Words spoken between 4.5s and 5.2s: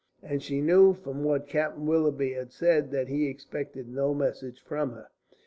from her.